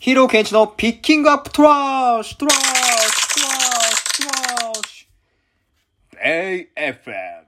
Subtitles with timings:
[0.00, 5.08] ヒーローケンチのピッキングアップトラッシュトラッシュトラッシュトラッシュ。
[6.78, 7.47] AFM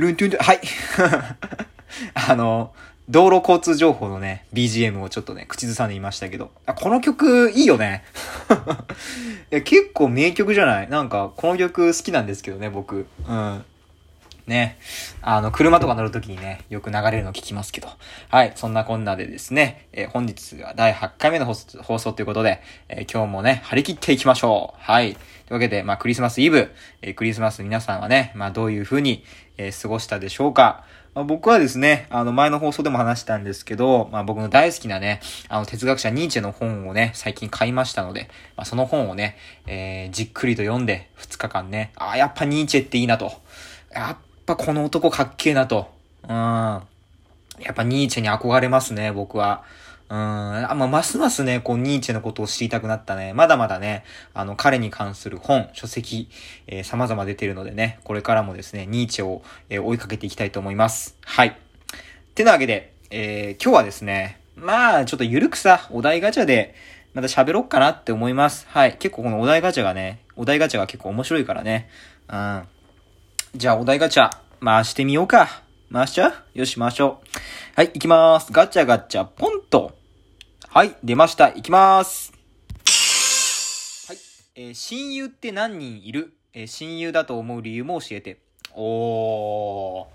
[0.00, 0.60] ゥ、ルントゥントゥン、はい。
[2.14, 2.72] あの、
[3.08, 6.52] 道路交通情報のね、BGM をちょっとね、口ずさんでいましたけど。
[6.66, 8.04] あ、この曲いいよね。
[9.50, 10.88] いや、結構名曲じゃない？
[10.88, 13.06] なんか、この曲好きなんですけどね、僕。
[13.28, 13.64] うん。
[14.46, 14.78] ね。
[15.22, 17.88] あの、車とか乗るときにね、よく流れるの聞きますけど。
[18.28, 18.52] はい。
[18.54, 24.80] そんなこんなでですね、えー、本日が第8回目の放送ということで、えー、今日もね、張り切っていきましょう。
[24.80, 25.14] はい。
[25.14, 26.70] というわけで、まあ、クリスマスイブ、
[27.02, 29.24] えー、クリスマス皆さんはね、まあ、どういう風に、
[29.58, 30.84] え過ごしたでしょうか。
[31.14, 43.32] まあ、僕はですね、あの前の放送でも話したんですけど、まあ僕の大好きなね、あの哲学者ニーチェの本をね、最近買いましたので、まあその本をね、えー、じっくりと読んで2日間ね、ああ、やっぱニーチェっていいなと。
[43.92, 44.16] やっ
[44.50, 45.90] ぱこの男かっけえなと。
[46.24, 46.30] うん。
[46.32, 46.82] や
[47.72, 49.62] っぱニーチェに憧れますね、僕は。
[50.08, 50.16] うん。
[50.16, 53.32] あ、まあ、ますますね、こう、ニーチェのことを知りたくなったね。
[53.32, 56.28] まだまだね、あの、彼に関する本、書籍、
[56.66, 61.16] えー、様々出てるのでね、これからもですね、ニーチェを、えー、追いかけていきたいと思います。
[61.24, 61.48] はい。
[61.48, 61.54] っ
[62.34, 66.74] てなわけで、えー、今日はですね、まあ、ちょっとゆるくさ、お題ガチャで、
[67.14, 68.66] また喋ろっかなって思います。
[68.68, 68.96] はい。
[68.98, 71.88] 結構このお題ガチャがね、お題ガチャが結構面白いからね。
[72.28, 72.62] うん。
[73.52, 74.30] じゃあ、お題ガチャ、
[74.64, 75.64] 回してみようか。
[75.92, 76.58] 回しちゃう？
[76.58, 77.26] よし、回しょう。
[77.74, 78.52] はい、行きまーす。
[78.52, 79.98] ガチャガチャ、ポンと。
[80.68, 81.48] はい、出ました。
[81.48, 82.32] いきまーす。
[84.06, 84.18] はい。
[84.54, 86.32] えー、親友って何人いる？
[86.54, 88.38] えー、親友だと思う理由も教えて。
[88.72, 90.06] おー。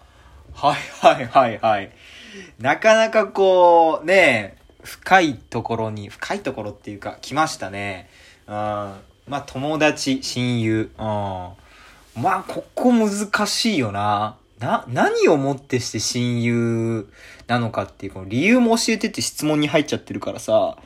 [0.53, 1.91] はいはいはいはい。
[2.59, 8.09] なかなかこう、ね、深いところに、深いところっていうか、来ましたね。
[8.47, 8.53] うん。
[8.53, 8.95] ま
[9.29, 10.91] あ、友達、親友。
[10.97, 11.49] うん。
[12.15, 14.37] まあ、ここ難しいよな。
[14.59, 17.09] な、何をもってして親友
[17.47, 20.77] なのかっていう、この理由も教えてって質問に入っちゃってるからさ、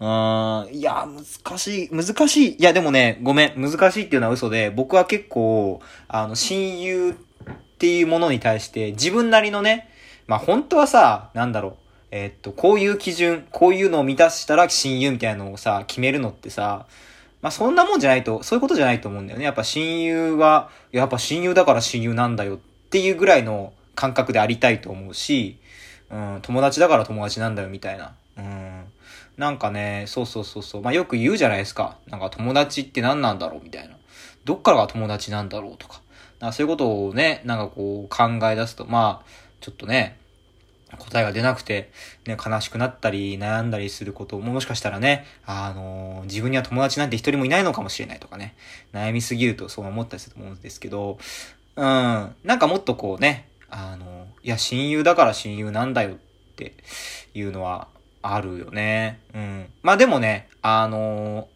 [0.00, 2.56] うーん、いや、難しい、難しい。
[2.56, 7.14] いや、でもね、ごめん、難しいっていうのは嘘で、僕は結構、あの、親友っ
[7.78, 9.88] ていうものに対して自分なりのね、
[10.26, 11.74] まあ本当はさ、なんだろう、
[12.10, 16.86] えー、っと、こういう基準、こういうのを満たしたら親友みたいなのをさ、決めるのってさ、
[17.44, 19.44] まあそんなもんじゃないと、そういうことじゃないと思うんだよね。
[19.44, 25.58] やっぱ親友は、やっぱ親友だから親友なんだよっていうぐらいの感覚でありたいと思うし、
[26.10, 28.14] うん、友達だから友達なんだよみたいな。
[28.38, 28.84] うん。
[29.36, 30.82] なんかね、そうそうそうそう。
[30.82, 31.98] まあよく言うじゃないですか。
[32.06, 33.98] なんか友達って何なんだろうみたいな。
[34.46, 36.00] どっからが友達なんだろうとか。
[36.40, 40.16] なかそういうことをね、なんかこう考え出すと、まあ、ちょっとね、
[40.98, 41.90] 答えが出なくて、
[42.26, 48.54] ね、悲しくなったり、悩んだりすることも、もしかしたらね、あの、自分には友達なんて一人もいないのかもしれないとかね、
[48.92, 51.18] 悩みすぎるとそう思ったりすると思うんですけど、
[51.76, 52.34] うん。
[52.44, 56.18] なんかもっとこうね、あの、いや、親友だから親友なんだよっ
[56.56, 56.74] て
[57.34, 57.88] いうのは
[58.22, 59.20] あるよね。
[59.34, 59.66] うん。
[59.82, 61.48] まあでもね、あの、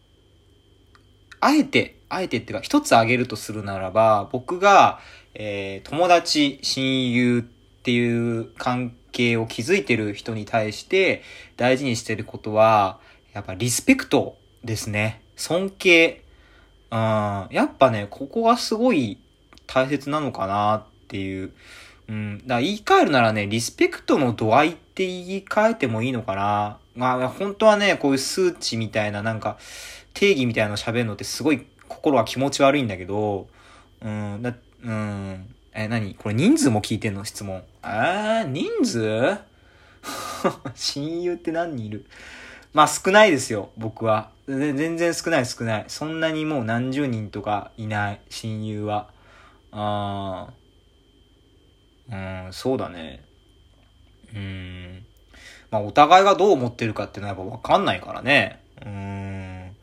[1.39, 4.99] あえて、あえてっていうか、一つ挙げるとするならば、僕が、
[5.33, 8.98] え、友達、親友っていう関係
[9.37, 11.23] を築いてる人に対して
[11.57, 12.99] 大事にしてることは、
[13.33, 15.21] やっぱリスペクトですね。
[15.35, 16.23] 尊敬。
[16.91, 17.47] うん。
[17.51, 19.17] やっぱね、ここがすごい
[19.67, 21.51] 大切なのかなっていう。
[22.07, 22.47] うん。
[22.47, 26.77] だ言い換えるならね、リスペクトの度合いって言い換えてもいいのかな。
[26.95, 29.57] まあ、本当はね、こういう数値みたいな、なんか、
[30.13, 33.47] 定義みたいなの喋るのってすごい心は気持ち悪いんだけど、
[34.01, 35.55] うん、だ、うん。
[35.73, 36.15] え、何？
[36.15, 37.23] これ人数も聞いてんの？
[37.25, 37.63] 質問。
[37.83, 39.37] えー、人数？
[40.75, 42.05] 親友って何人いる？
[42.73, 44.31] まあ少ないですよ、僕は。
[44.47, 45.85] 全然少ない少ない。
[45.87, 49.09] そんなにもう何十人とかいない、親友は。
[49.71, 50.49] あ
[52.11, 53.23] あ、うん、そうだね。
[54.33, 55.05] うん。
[55.71, 58.63] まあ、お互いがどう思ってるかっていうのはやっぱわかんないからね。
[58.83, 59.75] うん。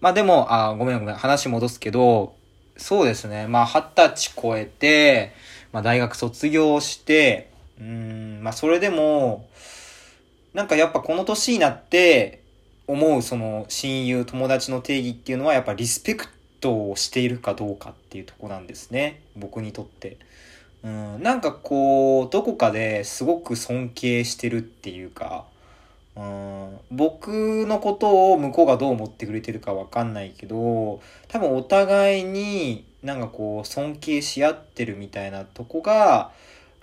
[0.00, 2.34] まあでも、あごめんごめん、話戻すけど、
[2.76, 3.46] そうですね。
[3.46, 5.32] まあ、二十歳超えて、
[5.72, 9.48] まあ、大学卒業して、うん、まあ、それでも、
[10.54, 12.42] なんかやっぱこの年になって、
[12.86, 16.26] 思うその親友、友達の定義っていうのはやっぱリスペク
[16.60, 19.20] トをしているかどうかっていうとこなんですね。
[19.36, 20.18] 僕にとって。
[20.82, 25.44] うん、なんかこう、どこかですごく尊敬してるっていうか、
[26.14, 36.32] うん、僕のことを向こうがどう思ってくれてるかわかんないけど、多分お互いになんかこう尊敬し合ってるみたいなとこが、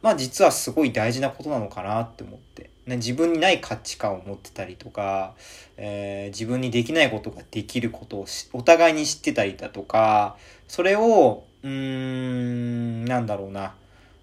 [0.01, 2.69] まあ実はすごい大事なことなのかなって思って。
[2.89, 5.35] ね、自分にない価値観を持ってたりとか、
[5.77, 10.37] えー自分にできないことができることをお互いに知ってたりだとか、
[10.67, 13.75] それを、うーん、なんだろうな。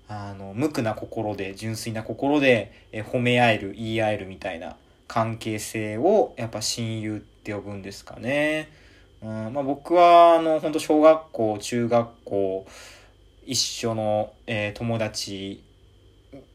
[0.09, 4.76] あの、無垢な心で、純粋な心で、えー褒め合える、言い合えるみたいな
[5.08, 8.69] 関係性を、やっぱ親友って呼ぶんですかね。
[9.23, 12.67] うん、まあ僕は、あの、本当小学校、中学校、
[13.44, 15.62] 一緒の、えー友達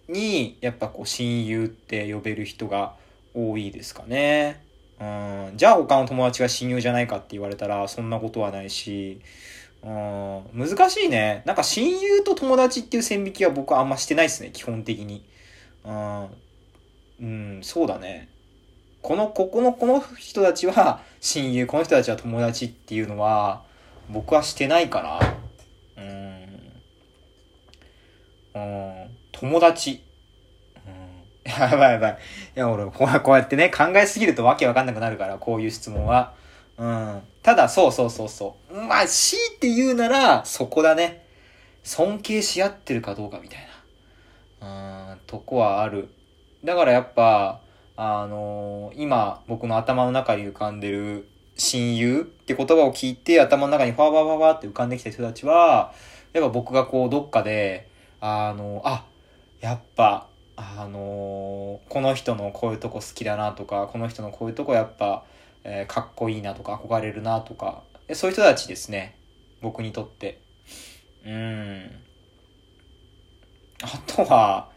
[0.08, 2.96] に、やっぱこう、親友って呼べる人が
[3.34, 4.64] 多いですかね。
[5.00, 9.22] うん、じゃあ他の友達が親友じゃないかって言われたら、そんなことはないし、
[9.84, 11.42] うん、難しいね。
[11.46, 15.26] なんか親友と友達っていう線引きは僕はあんましてないですね、基本的に。
[15.84, 16.28] うん、
[17.20, 18.30] うん、そうだね。
[19.02, 23.64] この、ここの、この人たちは親友、この人たちは友達っていうのは、
[24.10, 25.20] 僕はしてないか
[25.96, 26.04] な。
[26.04, 26.52] うん。
[28.56, 30.04] うん、友達。
[30.86, 32.18] うん、 やばいやばい。
[32.56, 36.34] いや、俺、こうやってね、考えすぎるとわけわかんなくなるから、こういう質問は。
[36.78, 37.22] うん。
[37.42, 38.76] ただ、そうそうそうそう。
[38.76, 41.26] まあ、強いて言うなら、そこだね。
[41.84, 43.60] 尊敬し合ってるかどうかみたい
[44.62, 45.12] な。
[45.14, 46.10] うん、とこはある。
[46.64, 47.62] だからやっぱ、
[48.04, 55.94] あのー今、僕の頭の中に浮かんでる親友って言葉を聞いて、頭の中にファーファーファーファーって浮かんできた人たちは、
[56.34, 57.88] やっぱ僕がこう、どっかで、
[58.20, 59.06] あのあ、
[59.60, 60.26] やっぱ、
[60.56, 65.24] あのーこの人のこういうとこ好きだなとか、この人のこういうとこやっぱ、
[65.64, 67.84] えかっこいいなとか、憧れるなとか、
[68.14, 69.16] そういう人たちですね。
[69.62, 70.42] 僕にとって。
[71.24, 71.92] うん。
[73.84, 74.71] あとは、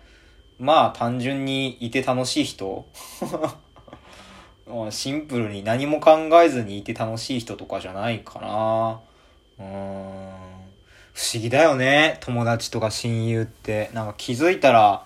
[0.58, 2.86] まあ単純にいて楽しい人
[4.90, 9.00] シンプルに何も考えずにいて楽しい人とかじゃないかな。
[9.58, 10.44] うん。
[11.12, 12.18] 不思議だよね。
[12.20, 13.90] 友達とか親友って。
[13.92, 15.04] なんか気づいたら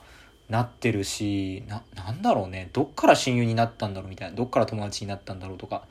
[0.48, 2.70] なってるし、な、なんだろうね。
[2.72, 4.36] どっから親友になったんだろうみたいな。
[4.36, 5.82] どっから友達になったんだろうとか。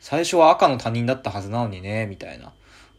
[0.00, 2.52] 最初は赤の他人だったはずなのにね、みたいな。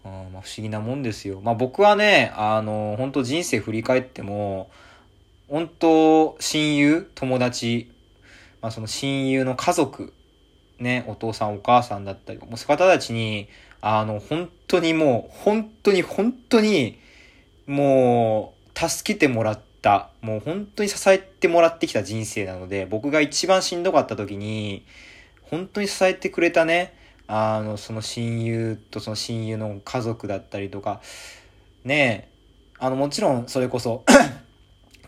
[0.05, 1.41] うんまあ、不思議なもんですよ。
[1.41, 4.71] まあ僕はね、あの、本当人生振り返っても、
[5.49, 7.91] 本当親友、友達、
[8.61, 10.13] まあその親友の家族、
[10.77, 13.47] ね、お父さんお母さんだったり、もう方たちに、
[13.81, 16.99] あの、本当にもう、本当に本当に、
[17.65, 24.85] もう、助けてもらった、もう本当に支えてもらってきた人生なので、僕が一番しんどかった時に、
[25.41, 26.93] 本当に支えてくれたね、
[27.27, 31.01] あの、その親友とその親友の家族だったりとか、
[31.83, 32.29] ね、
[32.77, 34.03] あの、もちろんそれこそ、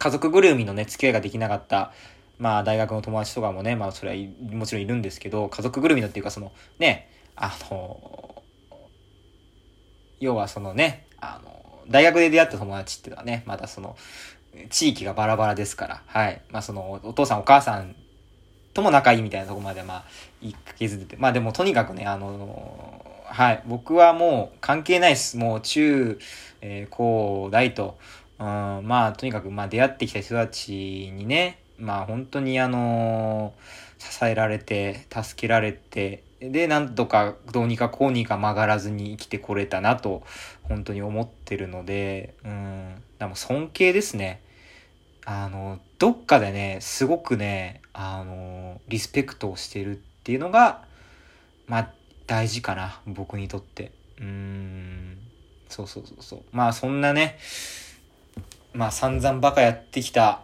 [0.02, 1.94] 家族ぐるみのね、付き合いができなかった、
[2.40, 8.42] まあ、大学の友達とかもね、まあ、それはもちろんいるんですけど、家族ぐるみのっていうか、その、ね、あの、
[10.20, 13.96] 要はそのね、あの、大学で出会った友達っていうのはね、まだその、
[14.72, 16.42] 地域がバラバラですから、はい。
[16.50, 17.96] まあ、その、お父さんお母さん
[18.74, 20.04] とも仲いいみたいなとこまで、まあ、
[20.42, 23.64] いけずってて、まあでもとにかくね、あの、はい。
[23.66, 25.38] 僕はもう関係ないです。
[25.38, 26.18] もう中、
[26.62, 27.98] えー高大と、
[28.42, 30.72] うん、まあとにかく、まあ出会ってきた人たち
[31.16, 33.54] にね、まあ本当にあの
[34.00, 40.24] 支えられて、助けられて、で、なんとかどうにかこうにか曲がらずに生きてこれたなと、
[40.64, 44.42] 本当に思ってるので、うん、だからも尊敬ですね。
[45.24, 50.84] あの、どっかでね、すごくね、あの、リスペクトをしてるっていうのが、
[51.68, 51.94] まあ、
[52.26, 53.92] 大事かな、僕にとって。
[54.20, 55.20] うん、
[55.70, 56.44] そうそうそうそう。
[56.52, 57.38] まあ、そんなね、
[58.74, 60.44] まあ、散々バカやってきた、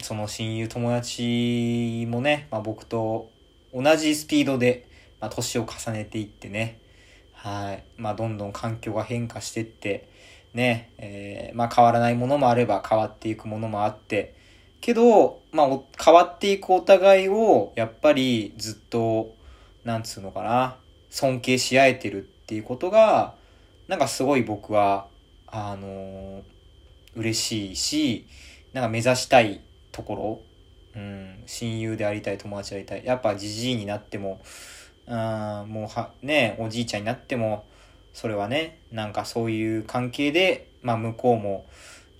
[0.00, 3.28] その親友友達もね、まあ僕と
[3.74, 4.86] 同じスピードで、
[5.20, 6.78] まあ年を重ねていってね、
[7.32, 7.82] はい。
[7.96, 10.08] まあどんどん環境が変化してって、
[10.54, 14.36] ね、えーまあ変わらないものもあれば変わっていくものもあって、
[14.80, 19.34] けど、まあ変わっていくお互いを、やっぱりずっと、
[19.82, 20.76] なんつうのかな、
[21.10, 23.34] 尊敬し合えてるっていうことが、
[23.88, 25.08] なんかすごい僕は、
[25.48, 26.55] あのー
[27.16, 28.26] 嬉しいし、
[28.72, 30.14] なんか目指したいとこ
[30.94, 33.04] ろ、うん、親友でありたい、友達でありたい。
[33.04, 34.40] やっぱじじいになっても、
[35.06, 37.64] うん、もうは、ね、おじいちゃんになっても、
[38.12, 41.66] それはね、なんかそういう関係で、まあ向こうも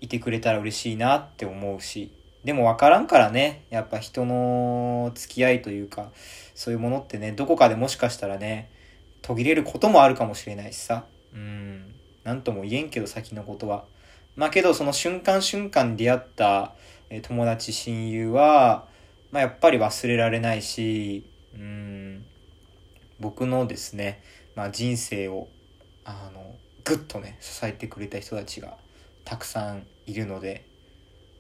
[0.00, 2.12] いてくれたら嬉しいなって思うし、
[2.44, 6.10] でも分からんからね、やっぱ人の付き合いというか、
[6.54, 8.70] そういうものってね、どこかでもしかしたらね、
[9.22, 11.06] 途切れることもあるかもしれないしさ。
[11.34, 11.92] うん。
[12.22, 13.84] なんとも言えんけど、先のことは。
[14.36, 16.74] まあけど、その瞬間瞬間出会った、
[17.22, 18.86] 友達、親友は、
[19.32, 21.24] まあ、やっぱり忘れられないし、
[21.54, 22.24] うん、
[23.18, 24.22] 僕のですね、
[24.54, 25.48] まあ、人生を、
[26.04, 28.76] あの、ぐっとね、支えてくれた人たちが
[29.24, 30.64] たくさんいるので、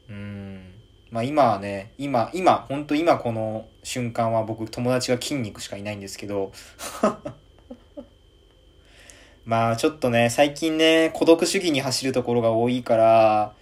[0.08, 0.72] うん、
[1.10, 6.52] まあ今はね、今、今、ほんと今この瞬間は僕友達が筋肉しかいないんですけど、
[9.46, 13.54] まあちょっとね、最近ね、孤独主義に走るところが多いから、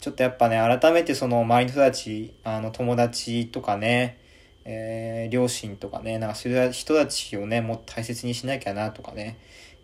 [0.00, 4.18] ちょっとやっぱね、改めてその周りの人たち、あの友達とかね、
[4.64, 9.38] えー、両親とかね、なんかそういう人たちをね、もっと大切にしなきゃなとかね、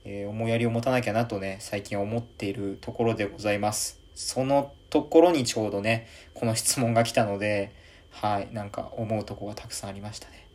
[0.04, 4.00] えー、思いやりを持たなきゃなとね、最近思っているところでございます。
[4.16, 7.72] そのところにちょうどね、この質問が来たので、
[8.10, 10.48] はい、なんか思うとこがたくさんありましたね。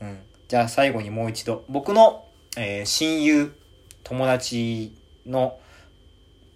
[0.00, 0.18] うん。
[0.48, 2.26] じゃあ最後にもう一度、僕の、
[2.56, 3.54] えー、親友、
[4.04, 4.96] 友達
[5.26, 5.58] の、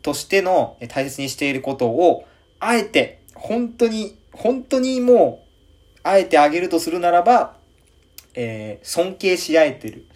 [0.03, 2.27] としての大切にしていることを、
[2.61, 7.57] あえて、本当に、本当にもう、あえてあげるとするならば、
[8.35, 10.07] えー、尊敬し合えてる。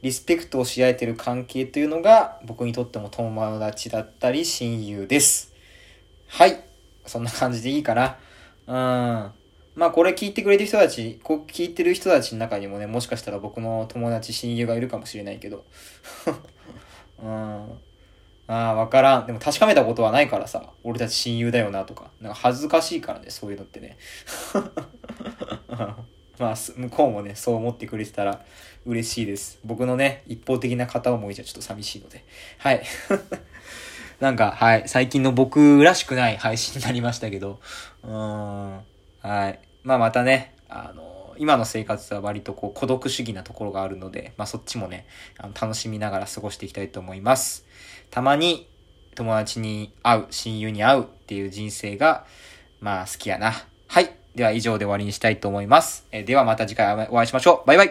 [0.00, 5.52] リスペクトをし合えてる関係というのが、僕にとっても友達だったり親友です。
[6.28, 6.62] はい。
[7.04, 8.16] そんな感じでいいかな。
[8.66, 9.37] うん。
[9.78, 15.64] まあこれ聞いてくれてる人たち、こう聞いてる人たちの中にもね、もしかしたら僕の友達、親友がいるかもしれないけど。
[17.22, 17.28] うん。
[17.28, 17.70] あ
[18.48, 19.26] あ、わからん。
[19.26, 22.10] でも確かめたことはないからさ、俺たち親友だよなとか。
[22.20, 23.96] なんか恥ずかしいからね、そういうのってね。
[26.40, 28.44] まあ、向こうもね、そう思ってくれてたら
[28.84, 29.60] 嬉しいです。
[29.64, 32.24] 僕のね、一方的な片思いじゃちょっと寂しいので。
[32.58, 32.82] はい。
[34.18, 37.60] なんか、はい、最近の僕らしくない配信になりましたけど、
[38.02, 38.84] うーん、
[39.22, 39.67] はい。
[39.88, 45.06] まあまたね、あの、今の生活は割とこう孤独主義なところがあるので、まあそっちもね、
[45.38, 47.64] あの楽しみながら過ごしていきたいと思います。
[48.10, 48.68] たまに
[49.14, 52.26] 友達に会う、親友に会うっていう人生が、
[52.80, 53.54] まあ好きやな。
[53.86, 54.14] はい。
[54.34, 56.06] では以上で終わりにしたいと思います。
[56.12, 57.66] えではまた次回お会いしましょう。
[57.66, 57.86] バイバイ